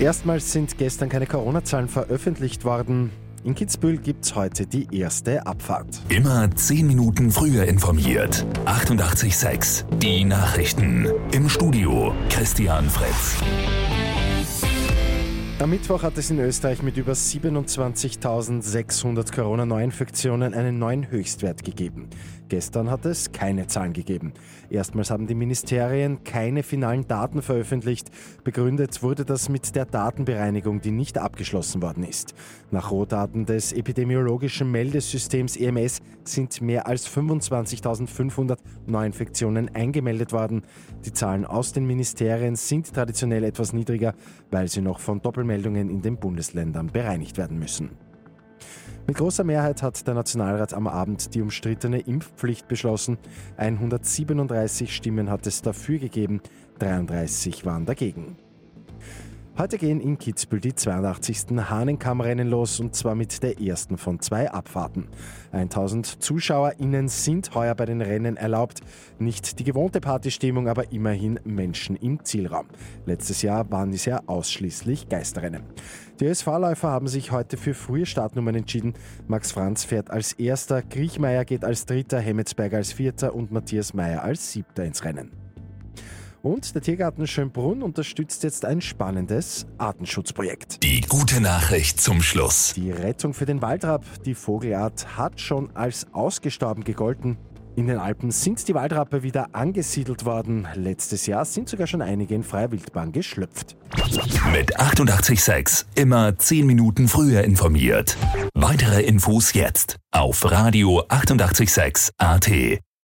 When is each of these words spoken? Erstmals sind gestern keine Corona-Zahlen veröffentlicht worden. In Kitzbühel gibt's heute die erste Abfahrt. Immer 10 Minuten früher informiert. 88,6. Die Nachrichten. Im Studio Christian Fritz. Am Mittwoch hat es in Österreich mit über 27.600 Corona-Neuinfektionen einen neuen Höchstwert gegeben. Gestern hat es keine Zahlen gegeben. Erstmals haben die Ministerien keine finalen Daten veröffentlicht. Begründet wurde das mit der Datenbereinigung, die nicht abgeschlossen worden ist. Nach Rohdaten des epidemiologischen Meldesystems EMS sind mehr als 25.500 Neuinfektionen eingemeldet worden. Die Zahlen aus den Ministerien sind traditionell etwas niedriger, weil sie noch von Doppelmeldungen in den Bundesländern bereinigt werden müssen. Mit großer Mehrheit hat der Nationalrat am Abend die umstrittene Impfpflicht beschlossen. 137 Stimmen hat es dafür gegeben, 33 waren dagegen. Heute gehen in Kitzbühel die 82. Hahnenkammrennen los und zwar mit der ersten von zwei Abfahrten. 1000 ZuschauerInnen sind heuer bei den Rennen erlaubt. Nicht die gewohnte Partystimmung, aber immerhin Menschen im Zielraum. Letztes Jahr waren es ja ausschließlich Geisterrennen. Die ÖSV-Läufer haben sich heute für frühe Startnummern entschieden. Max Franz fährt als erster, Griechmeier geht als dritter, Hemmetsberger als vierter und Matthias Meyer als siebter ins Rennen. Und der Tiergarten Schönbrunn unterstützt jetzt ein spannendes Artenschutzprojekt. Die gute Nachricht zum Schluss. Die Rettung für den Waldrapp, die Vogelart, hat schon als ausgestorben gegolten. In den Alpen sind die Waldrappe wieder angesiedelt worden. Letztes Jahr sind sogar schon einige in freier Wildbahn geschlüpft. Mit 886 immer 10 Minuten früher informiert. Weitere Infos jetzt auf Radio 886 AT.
Erstmals 0.00 0.52
sind 0.52 0.78
gestern 0.78 1.08
keine 1.08 1.26
Corona-Zahlen 1.26 1.88
veröffentlicht 1.88 2.64
worden. 2.64 3.10
In 3.44 3.54
Kitzbühel 3.54 3.98
gibt's 3.98 4.34
heute 4.34 4.66
die 4.66 4.86
erste 4.96 5.46
Abfahrt. 5.46 6.00
Immer 6.08 6.50
10 6.54 6.86
Minuten 6.86 7.30
früher 7.30 7.64
informiert. 7.64 8.46
88,6. 8.66 9.84
Die 9.98 10.24
Nachrichten. 10.24 11.08
Im 11.32 11.48
Studio 11.48 12.12
Christian 12.30 12.88
Fritz. 12.90 13.36
Am 15.60 15.70
Mittwoch 15.70 16.04
hat 16.04 16.16
es 16.16 16.30
in 16.30 16.38
Österreich 16.38 16.84
mit 16.84 16.96
über 16.96 17.14
27.600 17.14 19.34
Corona-Neuinfektionen 19.34 20.54
einen 20.54 20.78
neuen 20.78 21.10
Höchstwert 21.10 21.64
gegeben. 21.64 22.08
Gestern 22.48 22.88
hat 22.90 23.04
es 23.04 23.32
keine 23.32 23.66
Zahlen 23.66 23.92
gegeben. 23.92 24.34
Erstmals 24.70 25.10
haben 25.10 25.26
die 25.26 25.34
Ministerien 25.34 26.22
keine 26.22 26.62
finalen 26.62 27.08
Daten 27.08 27.42
veröffentlicht. 27.42 28.12
Begründet 28.44 29.02
wurde 29.02 29.24
das 29.24 29.48
mit 29.48 29.74
der 29.74 29.84
Datenbereinigung, 29.84 30.80
die 30.80 30.92
nicht 30.92 31.18
abgeschlossen 31.18 31.82
worden 31.82 32.04
ist. 32.04 32.34
Nach 32.70 32.92
Rohdaten 32.92 33.44
des 33.44 33.72
epidemiologischen 33.72 34.70
Meldesystems 34.70 35.56
EMS 35.56 36.00
sind 36.24 36.60
mehr 36.60 36.86
als 36.86 37.08
25.500 37.08 38.58
Neuinfektionen 38.86 39.74
eingemeldet 39.74 40.32
worden. 40.32 40.62
Die 41.04 41.12
Zahlen 41.12 41.44
aus 41.44 41.72
den 41.72 41.86
Ministerien 41.86 42.54
sind 42.56 42.94
traditionell 42.94 43.44
etwas 43.44 43.72
niedriger, 43.72 44.14
weil 44.50 44.66
sie 44.68 44.80
noch 44.80 44.98
von 45.00 45.20
Doppelmeldungen 45.48 45.88
in 45.88 46.02
den 46.02 46.18
Bundesländern 46.18 46.88
bereinigt 46.88 47.38
werden 47.38 47.58
müssen. 47.58 47.90
Mit 49.06 49.16
großer 49.16 49.44
Mehrheit 49.44 49.82
hat 49.82 50.06
der 50.06 50.14
Nationalrat 50.14 50.74
am 50.74 50.86
Abend 50.86 51.34
die 51.34 51.40
umstrittene 51.40 52.00
Impfpflicht 52.00 52.68
beschlossen. 52.68 53.16
137 53.56 54.94
Stimmen 54.94 55.30
hat 55.30 55.46
es 55.46 55.62
dafür 55.62 55.98
gegeben, 55.98 56.42
33 56.80 57.64
waren 57.64 57.86
dagegen. 57.86 58.36
Heute 59.58 59.76
gehen 59.76 60.00
in 60.00 60.18
Kitzbühel 60.18 60.60
die 60.60 60.74
82. 60.76 61.68
Hahnenkammrennen 61.68 62.48
los 62.48 62.78
und 62.78 62.94
zwar 62.94 63.16
mit 63.16 63.42
der 63.42 63.60
ersten 63.60 63.98
von 63.98 64.20
zwei 64.20 64.48
Abfahrten. 64.48 65.08
1000 65.50 66.22
ZuschauerInnen 66.22 67.08
sind 67.08 67.56
heuer 67.56 67.74
bei 67.74 67.84
den 67.84 68.00
Rennen 68.00 68.36
erlaubt. 68.36 68.82
Nicht 69.18 69.58
die 69.58 69.64
gewohnte 69.64 70.00
Partystimmung, 70.00 70.68
aber 70.68 70.92
immerhin 70.92 71.40
Menschen 71.42 71.96
im 71.96 72.24
Zielraum. 72.24 72.66
Letztes 73.04 73.42
Jahr 73.42 73.68
waren 73.68 73.92
es 73.92 74.04
ja 74.04 74.20
ausschließlich 74.26 75.08
Geisterrennen. 75.08 75.64
Die 76.20 76.26
ÖSV-Läufer 76.26 76.88
haben 76.88 77.08
sich 77.08 77.32
heute 77.32 77.56
für 77.56 77.74
frühe 77.74 78.06
Startnummern 78.06 78.54
entschieden. 78.54 78.94
Max 79.26 79.50
Franz 79.50 79.82
fährt 79.82 80.08
als 80.12 80.34
erster, 80.34 80.82
Griechmeier 80.82 81.44
geht 81.44 81.64
als 81.64 81.84
dritter, 81.84 82.20
Hemmetsberger 82.20 82.76
als 82.76 82.92
vierter 82.92 83.34
und 83.34 83.50
Matthias 83.50 83.92
Meyer 83.92 84.22
als 84.22 84.52
siebter 84.52 84.84
ins 84.84 85.04
Rennen. 85.04 85.47
Und 86.42 86.74
der 86.74 86.82
Tiergarten 86.82 87.26
Schönbrunn 87.26 87.82
unterstützt 87.82 88.44
jetzt 88.44 88.64
ein 88.64 88.80
spannendes 88.80 89.66
Artenschutzprojekt. 89.78 90.82
Die 90.82 91.00
gute 91.00 91.40
Nachricht 91.40 92.00
zum 92.00 92.22
Schluss. 92.22 92.74
Die 92.76 92.90
Rettung 92.90 93.34
für 93.34 93.46
den 93.46 93.60
Waldrapp, 93.60 94.04
die 94.24 94.34
Vogelart, 94.34 95.16
hat 95.16 95.40
schon 95.40 95.74
als 95.74 96.06
ausgestorben 96.12 96.84
gegolten. 96.84 97.36
In 97.78 97.86
den 97.86 97.98
Alpen 97.98 98.32
sind 98.32 98.66
die 98.66 98.74
Waldrappe 98.74 99.22
wieder 99.22 99.54
angesiedelt 99.54 100.24
worden. 100.24 100.66
Letztes 100.74 101.26
Jahr 101.26 101.44
sind 101.44 101.68
sogar 101.68 101.86
schon 101.86 102.02
einige 102.02 102.34
in 102.34 102.42
freier 102.42 102.72
Wildbahn 102.72 103.12
geschlüpft. 103.12 103.76
Mit 104.52 104.78
886 104.80 105.86
immer 105.94 106.36
10 106.36 106.66
Minuten 106.66 107.06
früher 107.06 107.44
informiert. 107.44 108.16
Weitere 108.54 109.02
Infos 109.02 109.52
jetzt 109.52 109.96
auf 110.10 110.50
Radio 110.50 111.04
886 111.08 112.10
AT. 112.18 112.50